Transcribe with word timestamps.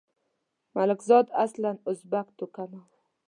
ملکزاد 0.75 1.25
اصلاً 1.45 1.71
ازبک 1.89 2.27
توکمه 2.37 2.79
وو. 2.87 2.91